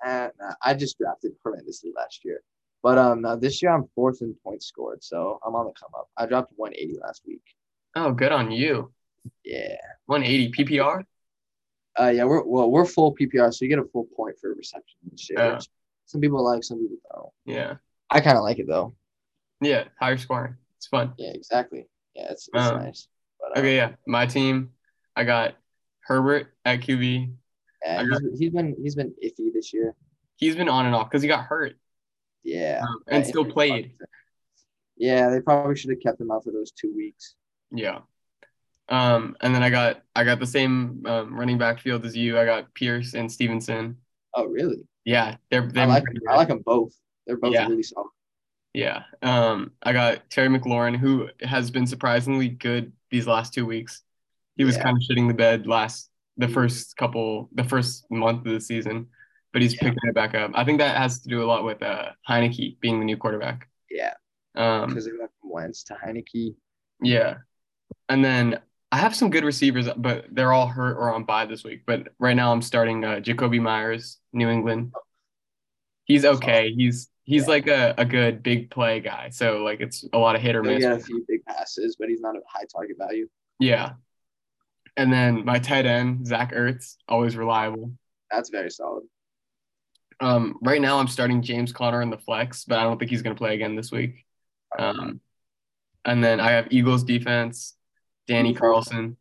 uh, 0.05 0.29
nah, 0.41 0.55
I 0.63 0.75
just 0.75 0.99
drafted 0.99 1.33
horrendously 1.47 1.95
last 1.95 2.25
year. 2.25 2.43
But 2.83 2.99
um, 2.99 3.23
now 3.23 3.37
this 3.37 3.63
year 3.63 3.73
I'm 3.73 3.85
fourth 3.95 4.23
in 4.23 4.35
points 4.43 4.67
scored, 4.67 5.05
so 5.05 5.39
I'm 5.47 5.55
on 5.55 5.67
the 5.67 5.73
come 5.73 5.91
up. 5.97 6.09
I 6.17 6.27
dropped 6.27 6.53
180 6.57 6.99
last 7.01 7.23
week. 7.27 7.43
Oh, 7.95 8.13
good 8.13 8.33
on 8.33 8.51
you. 8.51 8.91
Yeah. 9.45 9.77
180 10.07 10.53
PPR. 10.53 11.05
Uh, 12.01 12.09
yeah, 12.09 12.25
we're 12.25 12.43
well, 12.43 12.71
we're 12.71 12.87
full 12.87 13.15
PPR, 13.15 13.53
so 13.53 13.65
you 13.65 13.69
get 13.69 13.79
a 13.79 13.85
full 13.85 14.09
point 14.17 14.37
for 14.41 14.55
reception 14.55 14.99
and 15.09 15.21
shit. 15.21 15.39
Yeah. 15.39 15.59
Some 16.07 16.21
people 16.21 16.43
like, 16.43 16.65
some 16.65 16.79
people 16.79 16.97
don't. 17.13 17.33
Yeah. 17.45 17.75
I 18.11 18.21
kind 18.21 18.37
of 18.37 18.43
like 18.45 18.59
it 18.59 18.67
though. 18.67 18.95
Yeah. 19.61 19.85
Higher 20.01 20.17
scoring. 20.17 20.57
It's 20.79 20.87
fun. 20.87 21.13
Yeah, 21.19 21.31
exactly. 21.35 21.87
Yeah, 22.15 22.29
it's, 22.31 22.49
it's 22.53 22.67
Um, 22.67 22.79
nice. 22.79 23.09
But, 23.41 23.59
um, 23.59 23.63
Okay. 23.65 23.77
Yeah. 23.77 23.93
My 24.07 24.27
team. 24.27 24.71
I 25.17 25.25
got 25.25 25.55
Herbert 26.01 26.55
at 26.65 26.81
QB. 26.81 27.33
yeah, 27.85 28.01
I 28.01 28.05
he's, 28.05 28.39
he's 28.39 28.51
been 28.51 28.77
he's 28.81 28.95
been 28.95 29.13
iffy 29.23 29.53
this 29.53 29.73
year. 29.73 29.95
He's 30.37 30.57
been 30.57 30.69
on 30.69 30.87
and 30.87 30.95
off 30.95 31.11
because 31.11 31.21
he 31.23 31.29
got 31.29 31.45
hurt 31.45 31.75
Yeah, 32.43 32.81
um, 32.83 33.01
and 33.09 33.27
still 33.27 33.45
played. 33.45 33.87
him. 33.87 33.93
Yeah, 34.97 35.29
they 35.31 35.41
probably 35.41 35.77
should 35.77 35.91
have 35.91 36.01
kept 36.01 36.21
him 36.21 36.31
out 36.31 36.45
for 36.45 36.53
those 36.53 36.71
two 36.73 36.93
weeks. 36.95 37.35
Yeah. 37.71 38.01
Um, 38.89 39.37
and 39.41 39.55
then 39.55 39.63
I 39.63 39.71
got 39.71 40.03
I 40.17 40.25
got 40.25 40.41
the 40.41 40.47
same 40.47 41.03
um, 41.07 41.39
running 41.39 41.59
back 41.59 41.81
field 41.81 42.05
as 42.07 42.17
you. 42.17 42.39
I 42.39 42.45
got 42.45 42.73
Pierce 42.75 43.15
and 43.15 43.31
Stevenson. 43.31 43.99
Oh, 44.35 44.47
really? 44.47 44.87
Yeah, 45.05 45.37
they're 45.51 45.65
I 45.65 45.67
they're 45.67 45.87
like 45.87 46.05
pretty 46.05 46.21
I 46.29 46.37
like 46.37 46.49
them 46.49 46.63
both. 46.65 46.93
They're 47.31 47.37
both 47.39 47.53
Yeah. 47.55 47.69
really 47.69 47.85
solid. 47.85 48.11
Yeah. 48.75 49.05
Um, 49.23 49.71
I 49.83 49.93
got 49.93 50.29
Terry 50.31 50.49
McLaurin, 50.49 50.97
who 50.97 51.29
has 51.43 51.71
been 51.71 51.87
surprisingly 51.87 52.49
good 52.49 52.93
these 53.11 53.29
last 53.29 53.55
two 53.55 53.65
weeks. 53.67 54.03
He 54.57 54.65
was 54.65 54.77
Yeah. 54.77 54.83
kind 54.83 54.97
of 54.97 55.03
shitting 55.03 55.29
the 55.29 55.35
bed 55.35 55.69
last 55.69 56.11
the 56.37 56.49
first 56.49 56.97
couple 56.97 57.49
the 57.53 57.63
first 57.65 58.11
month 58.11 58.47
of 58.47 58.53
the 58.53 58.61
season, 58.61 59.07
but 59.53 59.63
he's 59.63 59.75
Yeah. 59.75 59.81
picking 59.83 59.99
it 60.09 60.15
back 60.15 60.35
up. 60.35 60.51
I 60.55 60.65
think 60.65 60.79
that 60.81 60.97
has 60.97 61.21
to 61.21 61.29
do 61.29 61.43
a 61.43 61.47
lot 61.47 61.65
with 61.65 61.83
uh 61.85 62.11
Heinicke 62.29 62.81
being 62.81 62.99
the 62.99 63.05
new 63.05 63.17
quarterback. 63.17 63.69
Yeah, 63.91 64.15
Um, 64.57 64.89
because 64.89 65.05
they 65.05 65.13
went 65.13 65.31
from 65.41 65.51
Wentz 65.51 65.85
to 65.85 65.95
Heinicke. 65.95 66.57
yeah. 67.01 67.39
And 68.09 68.25
then 68.25 68.61
I 68.93 68.99
have 68.99 69.15
some 69.15 69.31
good 69.31 69.45
receivers, 69.45 69.89
but 69.97 70.27
they're 70.33 70.53
all 70.53 70.67
hurt 70.67 70.97
or 70.97 71.13
on 71.15 71.23
bye 71.25 71.47
this 71.47 71.63
week. 71.63 71.83
But 71.87 72.09
right 72.19 72.35
now 72.35 72.51
I'm 72.53 72.63
starting 72.63 73.05
uh, 73.05 73.17
Jakobi 73.17 73.61
Meyers, 73.61 74.19
New 74.33 74.49
England. 74.49 74.93
He's 76.05 76.25
okay. 76.25 76.73
He's 76.73 77.09
he's 77.25 77.43
Yeah. 77.43 77.49
like 77.49 77.67
a, 77.67 77.95
a 77.99 78.05
good 78.05 78.43
big 78.43 78.71
play 78.71 79.01
guy. 79.01 79.31
So 79.31 79.63
like 79.63 79.81
it's 79.81 80.05
a 80.13 80.19
lot 80.19 80.37
of 80.37 80.43
hit 80.43 80.57
or 80.57 80.63
miss. 80.63 80.81
get 80.83 80.93
a 80.93 80.99
few 81.01 81.25
big 81.29 81.45
passes, 81.45 81.97
but 81.99 82.09
he's 82.09 82.21
not 82.21 82.37
a 82.37 82.41
high 82.49 82.65
target 82.73 82.97
value. 82.99 83.29
Yeah. 83.59 83.93
And 84.97 85.13
then 85.13 85.45
my 85.45 85.59
tight 85.59 85.87
end, 85.87 86.27
Zach 86.27 86.53
Ertz, 86.53 86.97
always 87.09 87.37
reliable. 87.37 87.93
That's 88.31 88.51
very 88.51 88.71
solid. 88.71 89.05
Um, 90.21 90.57
right 90.63 90.81
now 90.81 90.99
I'm 90.99 91.09
starting 91.09 91.41
James 91.43 91.73
Conner 91.73 92.03
in 92.03 92.11
the 92.11 92.19
flex, 92.19 92.65
but 92.65 92.79
I 92.79 92.83
don't 92.83 92.99
think 92.99 93.11
he's 93.11 93.23
gonna 93.23 93.35
play 93.35 93.55
again 93.55 93.75
this 93.77 93.91
week. 93.91 94.27
Um, 94.79 95.21
and 96.05 96.23
then 96.23 96.41
I 96.41 96.51
have 96.53 96.69
Eagles 96.71 97.05
defense, 97.05 97.75
Danny 98.27 98.55
Carlson 98.55 99.17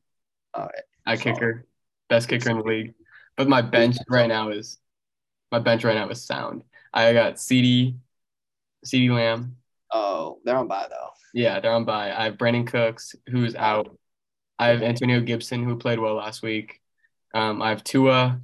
All 0.54 0.64
right. 0.64 0.72
at 1.08 1.20
Solid. 1.20 1.36
kicker, 1.36 1.66
best 2.10 2.28
kicker 2.28 2.50
in 2.50 2.58
the 2.58 2.64
league. 2.64 2.94
But 3.38 3.48
my 3.48 3.62
bench 3.62 3.96
right 4.10 4.28
now 4.28 4.50
is 4.50 4.80
my 5.52 5.60
bench 5.60 5.84
right 5.86 5.96
now 5.96 6.10
is 6.10 6.22
sound. 6.24 6.64
I 6.94 7.14
got 7.14 7.36
CeeDee, 7.36 7.96
CeeDee 8.86 9.14
Lamb. 9.14 9.58
Oh, 9.92 10.40
they're 10.44 10.58
on 10.58 10.68
bye 10.68 10.88
though. 10.90 11.10
Yeah, 11.34 11.60
they're 11.60 11.72
on 11.74 11.86
by. 11.86 12.12
I 12.12 12.26
have 12.26 12.38
Brandin 12.38 12.68
Cooks, 12.68 13.16
who's 13.30 13.56
out. 13.56 13.96
I 14.58 14.68
have 14.68 14.82
Antonio 14.82 15.22
Gibson, 15.22 15.64
who 15.64 15.78
played 15.78 16.00
well 16.00 16.16
last 16.16 16.42
week. 16.42 16.82
Um, 17.34 17.62
I 17.62 17.70
have 17.70 17.84
Tua, 17.84 18.42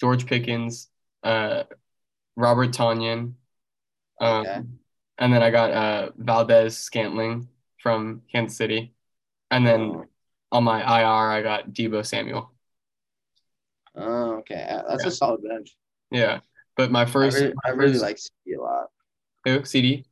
George 0.00 0.26
Pickens, 0.26 0.88
uh, 1.22 1.64
Robert 2.36 2.70
Tonyan. 2.72 3.34
Um, 4.20 4.46
Okay. 4.46 4.60
And 5.18 5.32
then 5.32 5.42
I 5.42 5.50
got 5.50 5.70
uh, 5.70 6.10
Valdes 6.16 6.76
Scantling 6.76 7.48
from 7.78 8.22
Kansas 8.32 8.58
City. 8.58 8.94
And 9.50 9.66
then 9.66 9.80
Oh, 9.80 10.04
on 10.52 10.64
my 10.64 10.80
IR, 10.80 11.30
I 11.30 11.42
got 11.42 11.70
Deebo 11.72 12.04
Samuel. 12.04 12.52
Oh, 13.96 14.36
okay. 14.38 14.66
That's 14.88 15.04
Yeah. 15.04 15.08
a 15.08 15.12
solid 15.12 15.42
bench. 15.42 15.76
Yeah, 16.10 16.40
but 16.76 16.90
my 16.90 17.02
I 17.02 17.06
first, 17.06 17.36
really, 17.38 17.54
I 17.64 17.70
really 17.70 17.98
like 17.98 18.16
CeeDee 18.16 18.58
a 18.58 18.62
lot. 18.62 18.86
who? 19.44 19.60
CeeDee. 19.60 20.04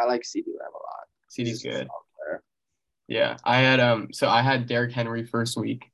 I 0.00 0.06
like 0.06 0.22
CeeDee 0.22 0.46
Lamb 0.46 0.72
a 0.72 0.76
lot. 0.76 1.06
CeeDee's 1.30 1.62
He's 1.62 1.62
good. 1.62 1.88
Yeah, 3.08 3.38
I 3.42 3.58
had 3.58 3.80
um, 3.80 4.12
so 4.12 4.28
I 4.28 4.40
had 4.40 4.68
Derrick 4.68 4.92
Henry 4.92 5.26
first 5.26 5.56
week, 5.56 5.90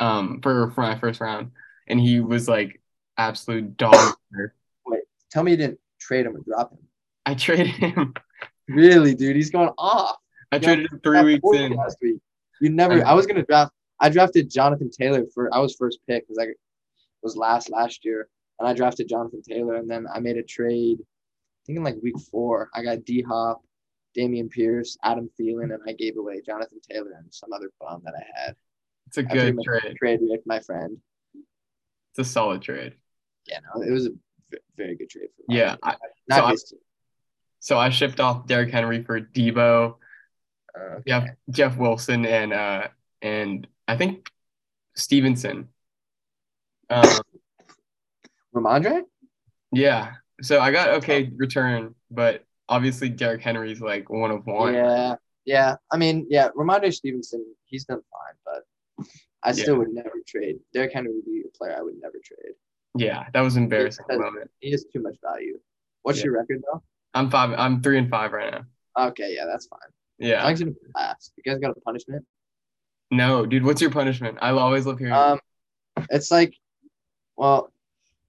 um, 0.00 0.40
for 0.42 0.72
for 0.72 0.80
my 0.80 0.98
first 0.98 1.20
round, 1.20 1.52
and 1.86 2.00
he 2.00 2.18
was 2.18 2.48
like 2.48 2.80
absolute 3.16 3.76
dog. 3.76 4.16
Wait, 4.86 5.02
tell 5.30 5.44
me 5.44 5.52
you 5.52 5.56
didn't 5.56 5.78
trade 6.00 6.26
him 6.26 6.36
or 6.36 6.40
drop 6.40 6.72
him. 6.72 6.80
I 7.24 7.34
traded 7.34 7.68
him. 7.68 8.14
Really, 8.70 9.14
dude, 9.14 9.34
he's 9.34 9.48
going 9.48 9.70
off. 9.78 10.16
I 10.52 10.56
Yeah, 10.56 10.74
traded 10.74 10.92
him 10.92 11.00
three 11.02 11.22
weeks 11.22 11.48
in. 11.54 11.72
Last 11.72 11.96
week. 12.02 12.20
You 12.60 12.68
never. 12.68 13.02
I 13.02 13.14
was 13.14 13.26
gonna 13.26 13.42
draft. 13.42 13.72
I 13.98 14.10
drafted 14.10 14.50
Jonathan 14.50 14.90
Taylor 14.90 15.24
for. 15.32 15.48
I 15.54 15.58
was 15.58 15.74
first 15.74 16.00
pick 16.06 16.28
because 16.28 16.36
I 16.38 16.52
was 17.22 17.34
last 17.34 17.70
last 17.70 18.04
year, 18.04 18.28
and 18.58 18.68
I 18.68 18.72
drafted 18.74 19.08
Jonathan 19.08 19.42
Taylor, 19.42 19.74
and 19.76 19.88
then 19.90 20.06
I 20.12 20.20
made 20.20 20.36
a 20.36 20.42
trade. 20.42 20.98
I 21.00 21.62
think 21.66 21.76
in 21.78 21.84
like 21.84 21.96
week 22.02 22.18
four, 22.30 22.70
I 22.74 22.82
got 22.82 23.04
D 23.04 23.22
Hop, 23.22 23.62
Dameon 24.16 24.50
Pierce, 24.50 24.96
Adam 25.02 25.30
Thielen, 25.38 25.72
and 25.74 25.80
I 25.86 25.92
gave 25.92 26.16
away 26.16 26.40
Jonathan 26.44 26.80
Taylor 26.90 27.12
and 27.18 27.32
some 27.32 27.52
other 27.52 27.70
bum 27.80 28.02
that 28.04 28.14
I 28.14 28.24
had. 28.40 28.56
It's 29.06 29.18
a 29.18 29.20
I 29.20 29.34
good 29.34 29.58
trade. 29.62 29.96
Trade 29.96 30.20
with 30.22 30.40
my 30.46 30.60
friend. 30.60 30.98
It's 32.12 32.18
a 32.18 32.24
solid 32.24 32.62
trade. 32.62 32.94
Yeah, 33.46 33.58
no, 33.74 33.82
it 33.82 33.90
was 33.90 34.06
a 34.06 34.10
very 34.76 34.96
good 34.96 35.08
trade 35.10 35.28
for. 35.36 35.54
Yeah. 35.54 35.76
I, 35.82 35.94
not 36.28 36.36
so 36.36 36.44
I- 36.44 36.78
so 37.60 37.78
I 37.78 37.90
shipped 37.90 38.20
off 38.20 38.46
Derrick 38.46 38.70
Henry 38.70 39.02
for 39.02 39.20
Deebo, 39.20 39.96
Uh, 40.78 41.00
Jeff 41.06 41.28
Jeff 41.50 41.76
Wilson, 41.76 42.24
and 42.24 42.52
uh 42.52 42.86
and 43.20 43.66
I 43.88 43.96
think 43.96 44.30
Stevenson. 44.94 45.68
Um, 46.90 47.20
Rhamondre. 48.62 49.02
yeah. 49.72 50.12
So 50.40 50.60
I 50.60 50.70
got 50.70 50.90
okay 50.98 51.30
return, 51.36 51.94
but 52.10 52.44
obviously 52.68 53.08
Derrick 53.08 53.42
Henry's 53.42 53.80
like 53.80 54.08
one 54.08 54.30
of 54.30 54.46
one. 54.46 54.74
Yeah, 54.74 55.16
yeah. 55.44 55.74
I 55.90 55.96
mean, 55.96 56.26
yeah, 56.30 56.48
Rhamondre 56.56 56.92
Stevenson, 56.94 57.44
he's 57.64 57.84
done 57.84 58.00
fine, 58.12 58.34
but 58.44 59.06
I 59.42 59.52
still 59.52 59.76
would 59.78 59.88
never 59.88 60.12
trade. 60.26 60.58
Derrick 60.72 60.92
Henry 60.92 61.12
would 61.12 61.24
be 61.24 61.42
a 61.46 61.56
player 61.58 61.74
I 61.76 61.82
would 61.82 61.94
never 62.00 62.18
trade. 62.22 62.54
Yeah, 62.94 63.26
that 63.32 63.40
was 63.40 63.56
embarrassing 63.56 64.04
Because- 64.08 64.20
moment. 64.20 64.50
He 64.60 64.70
has 64.70 64.84
too 64.92 65.00
much 65.02 65.16
value. 65.22 65.58
What's 66.02 66.18
Yeah. 66.18 66.26
your 66.26 66.34
record 66.38 66.62
though? 66.72 66.82
I'm 67.14 67.30
five. 67.30 67.50
I'm 67.58 67.82
three 67.82 67.98
and 67.98 68.08
five 68.08 68.32
right 68.32 68.52
now. 68.52 69.06
Okay, 69.08 69.34
yeah, 69.34 69.44
that's 69.50 69.66
fine. 69.66 69.78
Yeah. 70.18 70.48
you 70.48 70.56
don't 70.56 70.76
last. 70.94 71.32
You 71.36 71.42
guys 71.42 71.58
got 71.60 71.76
a 71.76 71.80
punishment? 71.80 72.24
No, 73.10 73.44
dude. 73.46 73.64
What's 73.64 73.80
your 73.80 73.90
punishment? 73.90 74.38
I 74.40 74.50
always 74.50 74.86
love 74.86 74.98
hearing. 74.98 75.14
Um, 75.14 75.40
it's 76.10 76.30
like, 76.30 76.54
well, 77.36 77.72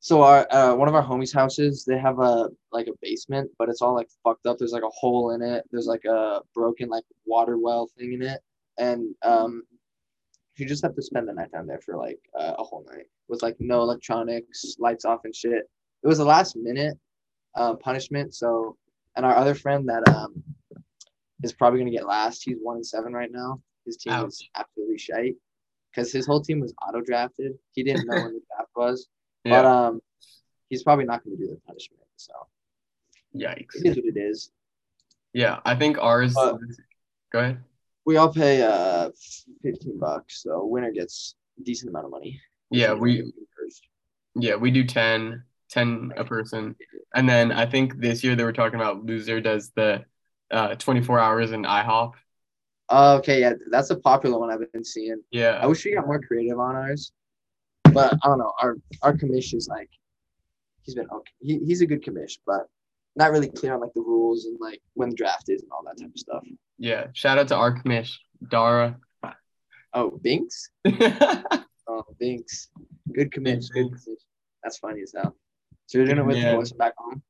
so 0.02 0.22
our 0.22 0.48
uh, 0.52 0.74
one 0.76 0.88
of 0.88 0.96
our 0.96 1.04
homies' 1.04 1.34
houses, 1.34 1.84
they 1.86 1.98
have 1.98 2.20
a 2.20 2.50
like 2.72 2.88
a 2.88 2.94
basement, 3.02 3.52
but 3.58 3.68
it's 3.70 3.82
all 3.82 3.94
like 3.94 4.08
fucked 4.24 4.46
up. 4.46 4.58
There's 4.58 4.72
like 4.72 4.84
a 4.84 4.90
hole 4.90 5.32
in 5.32 5.42
it. 5.42 5.66
There's 5.72 5.88
like 5.88 6.06
a 6.06 6.42
broken 6.54 6.90
like 6.90 7.04
water 7.26 7.58
well 7.58 7.90
thing 7.98 8.14
in 8.14 8.22
it, 8.22 8.40
and 8.78 9.14
um, 9.24 9.64
you 10.56 10.66
just 10.66 10.84
have 10.84 10.96
to 10.96 11.02
spend 11.02 11.28
the 11.28 11.34
night 11.34 11.52
down 11.52 11.68
there 11.68 11.82
for 11.82 11.98
like 11.98 12.20
uh, 12.40 12.56
a 12.58 12.64
whole 12.64 12.86
night 12.90 13.08
with 13.28 13.42
like 13.42 13.58
no 13.60 13.82
electronics, 13.82 14.76
lights 14.80 15.04
off 15.04 15.22
and 15.26 15.36
shit. 15.36 15.70
It 16.04 16.08
was 16.08 16.20
a 16.20 16.26
last 16.26 16.56
minute 16.56 16.98
uh, 17.56 17.76
punishment. 17.76 18.34
So, 18.34 18.78
and 19.18 19.26
our 19.26 19.36
other 19.36 19.54
friend 19.54 19.88
that 19.90 20.08
um 20.08 20.42
is 21.44 21.52
probably 21.52 21.80
gonna 21.80 21.92
get 21.92 22.08
last. 22.08 22.44
He's 22.46 22.58
one 22.62 22.78
and 22.78 22.86
seven 22.86 23.12
right 23.12 23.32
now. 23.32 23.62
His 23.86 23.98
team 23.98 24.14
is 24.26 24.48
absolutely 24.56 24.98
shite 24.98 25.36
because 25.92 26.12
his 26.12 26.26
whole 26.26 26.42
team 26.42 26.62
was 26.62 26.74
auto 26.88 27.02
drafted. 27.02 27.54
He 27.74 27.84
didn't 27.84 28.06
know 28.08 28.24
when 28.24 28.34
the 28.34 28.42
draft 28.56 28.70
was, 28.76 29.10
yeah. 29.50 29.62
but 29.62 29.66
um, 29.66 30.02
he's 30.70 30.84
probably 30.84 31.06
not 31.06 31.24
going 31.24 31.38
to 31.38 31.44
do 31.44 31.50
the 31.50 31.60
punishment. 31.66 32.02
So 32.16 32.34
Yikes. 33.36 33.76
it 33.76 33.86
is 33.86 33.96
what 33.96 34.06
it 34.06 34.18
is. 34.18 34.52
Yeah, 35.34 35.60
I 35.66 35.76
think 35.76 35.98
ours. 36.00 36.36
Uh, 36.36 36.58
go 37.32 37.40
ahead. 37.40 37.60
We 38.06 38.18
all 38.18 38.34
pay 38.34 38.64
uh 38.64 39.12
fifteen 39.62 40.00
bucks, 40.00 40.42
so 40.42 40.66
winner 40.66 40.92
gets 40.92 41.36
a 41.60 41.64
decent 41.64 41.90
amount 41.90 42.06
of 42.06 42.12
money. 42.12 42.42
Yeah, 42.72 42.94
we 42.94 43.32
yeah 44.36 44.56
we 44.56 44.72
do 44.72 44.84
10, 44.84 45.44
10 45.70 46.14
a 46.18 46.24
person, 46.24 46.76
and 47.16 47.30
then 47.30 47.52
I 47.52 47.66
think 47.66 48.00
this 48.00 48.24
year 48.24 48.36
they 48.36 48.44
were 48.44 48.54
talking 48.54 48.80
about 48.80 49.06
loser 49.06 49.42
does 49.42 49.72
the 49.76 50.06
uh 50.52 50.76
24 50.76 51.20
hours 51.20 51.52
in 51.52 51.64
IHOP. 51.64 52.14
Uh, 52.90 53.18
okay, 53.20 53.42
yeah, 53.42 53.54
that's 53.70 53.92
a 53.92 53.96
popular 53.96 54.40
one 54.40 54.50
I've 54.50 54.72
been 54.72 54.84
seeing. 54.84 55.22
Yeah, 55.30 55.60
I 55.62 55.68
wish 55.68 55.86
we 55.86 55.94
got 55.94 56.08
more 56.08 56.20
creative 56.20 56.60
on 56.60 56.76
ours, 56.76 57.12
but 57.94 58.14
I 58.24 58.28
don't 58.28 58.40
know. 58.40 58.54
Our 58.62 58.78
our 59.02 59.14
commish 59.14 59.54
is 59.54 59.68
like 59.68 59.90
he's 60.84 60.96
been 60.96 61.08
okay. 61.10 61.32
He, 61.40 61.60
he's 61.60 61.82
a 61.82 61.86
good 61.86 62.04
commish, 62.04 62.38
but 62.46 62.68
not 63.16 63.32
really 63.32 63.50
clear 63.50 63.74
on 63.74 63.82
like 63.82 63.94
the 63.94 64.02
rules 64.02 64.46
and 64.46 64.58
like 64.60 64.82
when 64.94 65.10
the 65.10 65.16
draft 65.16 65.50
is 65.50 65.62
and 65.64 65.72
all 65.72 65.84
that 65.86 65.98
type 66.02 66.12
of 66.14 66.20
stuff. 66.20 66.44
yeah. 66.78 67.08
Shout 67.14 67.38
out 67.38 67.48
to 67.50 67.56
our 67.56 67.76
commish, 67.78 68.16
Dara. 68.50 68.98
Oh, 69.94 70.12
Binks. 70.22 70.70
Oh, 71.92 72.04
Binks. 72.20 72.70
Good 73.12 73.32
commish. 73.32 73.68
Good 73.72 73.88
commish. 73.88 74.22
That's 74.64 74.78
funny 74.78 75.02
as 75.02 75.12
hell. 75.16 75.36
So 75.88 75.98
you're 75.98 76.06
doing 76.06 76.20
it 76.20 76.26
with 76.26 76.38
Yeah. 76.38 76.52
the 76.52 76.58
boys 76.58 76.70
from 76.70 76.78
back 76.78 76.94
home. 76.98 77.24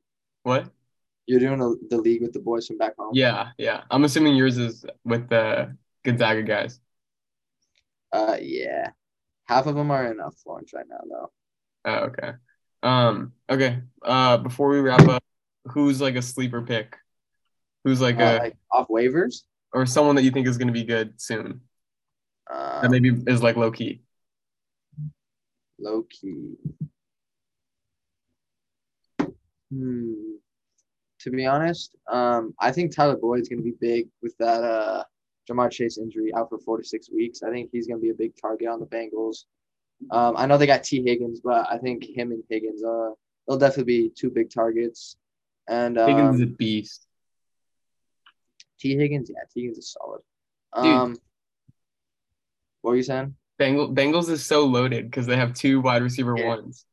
what? 0.43 0.69
You're 1.27 1.39
doing 1.39 1.61
a, 1.61 1.73
the 1.89 1.97
league 2.01 2.21
with 2.21 2.33
the 2.33 2.39
boys 2.41 2.67
from 2.67 2.77
back 2.77 2.95
home. 2.99 3.11
Yeah, 3.13 3.49
yeah. 3.57 3.83
I'm 3.89 4.03
assuming 4.03 4.35
yours 4.35 4.57
is 4.57 4.85
with 5.05 5.29
the 5.29 5.75
Gonzaga 6.03 6.43
guys. 6.43 6.81
Uh, 8.11 8.35
yeah. 8.41 8.89
Half 9.49 9.65
of 9.65 9.73
them 9.73 9.89
are 9.89 10.11
in 10.11 10.19
uh, 10.19 10.29
Florence 10.43 10.73
right 10.75 10.85
now, 10.87 10.99
though. 11.09 11.31
Oh, 11.85 11.95
okay. 12.09 12.33
Um, 12.83 13.33
okay. 13.49 13.79
Uh, 14.03 14.37
before 14.37 14.69
we 14.69 14.79
wrap 14.79 15.07
up, 15.07 15.23
who's 15.65 15.99
like 15.99 16.15
a 16.15 16.21
sleeper 16.21 16.61
pick? 16.61 16.95
Who's 17.83 17.99
like 17.99 18.19
Uh, 18.19 18.37
a 18.39 18.43
like 18.43 18.57
off 18.71 18.87
waivers. 18.89 19.41
or 19.73 19.87
someone 19.87 20.15
that 20.17 20.23
you 20.23 20.29
think 20.29 20.45
is 20.45 20.59
gonna 20.59 20.71
be 20.71 20.83
good 20.83 21.19
soon? 21.19 21.61
Uh, 22.47 22.81
That 22.81 22.91
maybe 22.91 23.09
is 23.25 23.41
like 23.41 23.55
low 23.55 23.71
key. 23.71 24.03
low 25.79 26.03
key. 26.03 26.53
Hmm. 29.71 30.13
To 31.21 31.31
be 31.31 31.45
honest, 31.47 31.95
um, 32.07 32.53
I 32.59 32.71
think 32.71 32.95
Tyler 32.95 33.17
Boyd's 33.17 33.49
gonna 33.49 33.61
be 33.63 33.73
big 33.81 34.09
with 34.21 34.37
that 34.37 34.63
uh 34.63 35.03
Ja'Marr 35.49 35.71
Chase 35.71 35.97
injury 35.97 36.33
out 36.35 36.49
for 36.49 36.59
four 36.59 36.77
to 36.77 36.83
six 36.83 37.09
weeks. 37.11 37.41
I 37.43 37.49
think 37.49 37.69
he's 37.71 37.87
gonna 37.87 37.99
be 37.99 38.09
a 38.09 38.13
big 38.13 38.33
target 38.39 38.67
on 38.67 38.79
the 38.79 38.85
Bengals. 38.85 39.45
Um, 40.11 40.35
I 40.37 40.45
know 40.45 40.57
they 40.57 40.65
got 40.67 40.83
Tee 40.83 41.03
Higgins, 41.03 41.41
but 41.43 41.67
I 41.69 41.77
think 41.77 42.05
him 42.05 42.31
and 42.31 42.43
Higgins, 42.49 42.83
uh, 42.83 43.11
they'll 43.47 43.57
definitely 43.57 43.83
be 43.83 44.11
two 44.15 44.29
big 44.29 44.49
targets. 44.49 45.17
And 45.67 45.97
um, 45.97 46.07
Higgins 46.07 46.35
is 46.35 46.41
a 46.41 46.45
beast. 46.47 47.05
Tee 48.79 48.95
Higgins, 48.95 49.29
yeah, 49.29 49.41
Tee 49.53 49.61
Higgins 49.61 49.77
is 49.77 49.91
solid. 49.91 50.21
Dude. 50.81 50.85
Um, 50.85 51.17
what 52.81 52.91
were 52.91 52.97
you 52.97 53.03
saying? 53.03 53.35
Bengal, 53.57 53.93
Bengals 53.93 54.29
is 54.29 54.45
so 54.45 54.65
loaded 54.65 55.11
because 55.11 55.25
they 55.27 55.35
have 55.35 55.53
two 55.53 55.81
wide 55.81 56.01
receiver 56.01 56.33
Yeah. 56.37 56.47
ones. 56.47 56.85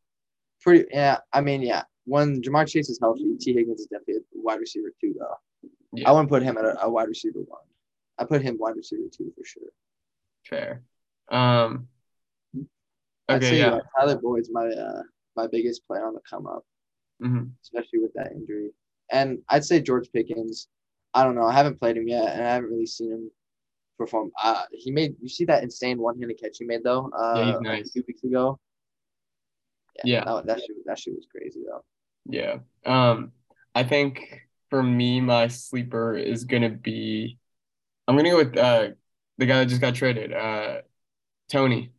Pretty, 0.61 0.87
yeah. 0.91 1.19
I 1.33 1.41
mean, 1.43 1.63
yeah. 1.63 1.85
When 2.07 2.43
Ja'Marr 2.43 2.67
Chase 2.69 2.89
is 2.89 2.99
healthy, 3.01 3.37
Tee 3.39 3.53
Higgins 3.53 3.81
is 3.81 3.87
definitely 3.87 4.17
a 4.17 4.21
wide 4.35 4.59
receiver 4.59 4.89
two, 5.01 5.15
though. 5.17 5.69
Yeah. 5.93 6.09
I 6.09 6.13
wouldn't 6.13 6.29
put 6.29 6.43
him 6.43 6.59
at 6.59 6.65
a, 6.65 6.83
a 6.85 6.91
wide 6.91 7.09
receiver 7.09 7.39
one. 7.47 7.61
I 8.19 8.25
put 8.25 8.43
him 8.43 8.57
wide 8.59 8.77
receiver 8.77 9.03
two 9.11 9.33
for 9.37 9.45
sure. 9.45 9.69
Fair. 10.49 10.83
Um. 11.29 11.89
I'd 13.29 13.37
Okay. 13.37 13.51
say, 13.51 13.59
Yeah. 13.59 13.81
Tyler 13.99 14.19
Boyd's 14.19 14.51
my 14.53 14.67
uh, 14.69 15.03
my 15.37 15.47
biggest 15.49 15.87
player 15.87 16.07
on 16.07 16.15
the 16.15 16.21
come 16.29 16.47
up, 16.47 16.65
hmm 17.21 17.45
especially 17.63 17.99
with 17.99 18.13
that 18.15 18.33
injury. 18.33 18.71
And 19.11 19.39
I'd 19.49 19.65
say 19.65 19.81
George 19.81 20.09
Pickens. 20.13 20.69
I 21.15 21.25
don't 21.25 21.35
know. 21.35 21.47
I 21.47 21.53
haven't 21.53 21.79
played 21.79 21.97
him 21.97 22.07
yet, 22.09 22.35
and 22.35 22.43
I 22.45 22.55
haven't 22.55 22.71
really 22.71 22.87
seen 22.87 23.11
him 23.11 23.31
perform. 23.99 24.31
Uh, 24.43 24.65
he 24.71 24.91
made. 24.91 25.17
You 25.21 25.29
see 25.29 25.45
that 25.47 25.63
insane 25.63 25.99
one-handed 25.99 26.39
catch 26.41 26.59
he 26.59 26.65
made 26.65 26.85
though? 26.85 27.11
Uh, 27.17 27.35
Yeah, 27.39 27.45
he's 27.45 27.55
like 27.57 27.63
nice. 27.63 27.93
two 27.93 28.05
weeks 28.07 28.23
ago. 28.25 28.59
Yeah. 30.05 30.25
That, 30.25 30.47
that 30.47 30.61
shit. 30.61 30.77
That 30.87 30.99
shit 30.99 31.15
was 31.15 31.27
crazy 31.31 31.61
though. 31.67 31.85
Yeah. 32.27 32.59
Um. 32.85 33.33
I 33.75 33.83
think 33.83 34.43
for 34.71 34.83
me, 34.83 35.21
my 35.21 35.49
sleeper 35.49 36.17
is 36.17 36.45
gonna 36.45 36.71
be. 36.71 37.39
I'm 38.09 38.17
gonna 38.17 38.31
go 38.31 38.37
with 38.37 38.57
uh 38.57 38.89
the 39.39 39.47
guy 39.47 39.59
that 39.61 39.67
just 39.67 39.81
got 39.81 39.95
traded. 39.95 40.33
Uh, 40.33 40.79
Toney. 41.51 41.93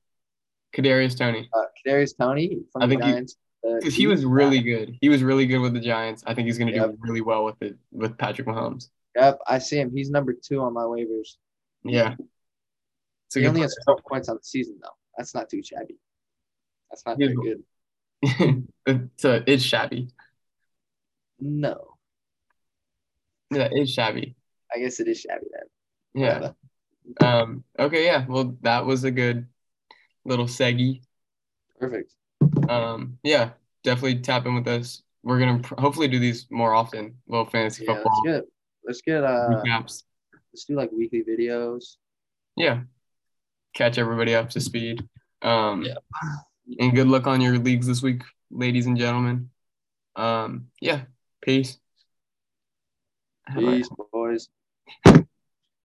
Kadarius 0.76 1.18
Toney. 1.18 1.50
Uh, 1.54 1.64
Kadarius 1.86 2.18
Toney 2.18 2.60
from 2.72 2.82
I 2.84 2.86
the 2.86 2.90
think 2.92 3.04
he- 3.04 3.12
Giants. 3.12 3.36
Because 3.80 3.96
he 3.96 4.08
was 4.08 4.24
really 4.24 4.62
good. 4.62 4.96
He 5.02 5.10
was 5.10 5.24
really 5.24 5.46
good 5.46 5.58
with 5.60 5.74
the 5.74 5.80
Giants. 5.82 6.24
I 6.26 6.34
think 6.34 6.46
he's 6.48 6.58
gonna 6.58 6.72
Yep. 6.72 6.92
do 6.92 6.98
really 7.02 7.22
well 7.22 7.44
with 7.44 7.62
it 7.62 7.76
with 7.92 8.18
Patrick 8.18 8.48
Mahomes. 8.48 8.90
Yep, 9.16 9.40
I 9.48 9.58
see 9.58 9.78
him. 9.80 9.92
He's 9.94 10.10
number 10.10 10.34
two 10.34 10.62
on 10.62 10.74
my 10.74 10.84
waivers. 10.84 11.36
Yeah. 11.84 12.16
So 13.30 13.40
he 13.42 13.48
only 13.48 13.62
has 13.62 13.76
12 13.84 14.00
points 14.08 14.30
on 14.30 14.38
the 14.38 14.44
season, 14.44 14.80
though. 14.82 14.90
That's 15.18 15.34
not 15.36 15.50
too 15.50 15.62
shabby. 15.62 15.98
That's 16.90 17.06
not 17.06 17.18
very 17.18 17.36
good. 17.36 17.64
it's 18.86 19.26
uh, 19.26 19.42
it's 19.46 19.64
shabby. 19.64 20.10
No, 21.40 21.96
Yeah, 23.52 23.68
it's 23.72 23.92
shabby. 23.92 24.36
I 24.74 24.80
guess 24.80 25.00
it 25.02 25.08
is 25.08 25.20
shabby 25.20 25.46
then. 25.52 25.68
Yeah. 26.14 26.52
Um. 27.22 27.64
Okay. 27.80 28.06
Yeah. 28.06 28.26
Well, 28.28 28.58
that 28.62 28.86
was 28.86 29.04
a 29.04 29.12
good 29.12 29.48
little 30.26 30.46
seggy. 30.46 31.02
Perfect. 31.80 32.14
Um, 32.70 33.18
yeah, 33.24 33.52
definitely 33.84 34.20
tap 34.20 34.46
in 34.46 34.56
with 34.56 34.68
us. 34.68 35.04
We're 35.24 35.40
gonna 35.40 35.60
pr- 35.60 35.80
hopefully 35.80 36.08
do 36.08 36.20
these 36.20 36.48
more 36.50 36.74
often. 36.74 37.18
Little 37.28 37.46
fantasy 37.46 37.86
Yeah, 37.86 37.96
football 37.96 38.22
let's 38.26 38.38
get 38.42 38.46
let's 38.84 39.02
get 39.02 39.24
uh 39.24 39.62
recaps. 39.64 40.04
let's 40.54 40.66
do 40.66 40.76
like 40.76 40.92
weekly 40.92 41.24
videos. 41.24 41.96
Yeah, 42.56 42.82
catch 43.74 43.98
everybody 43.98 44.36
up 44.36 44.50
to 44.52 44.60
speed. 44.60 45.08
Um, 45.42 45.84
Yeah. 45.84 45.96
and 46.80 46.94
good 46.96 47.08
luck 47.08 47.28
on 47.28 47.40
your 47.42 47.58
leagues 47.58 47.88
this 47.88 48.02
week, 48.02 48.24
ladies 48.50 48.86
and 48.88 48.98
gentlemen. 48.98 49.50
Um, 50.16 50.68
yeah, 50.82 51.04
peace. 51.42 51.78
Peace, 53.56 53.90
boys. 54.12 54.50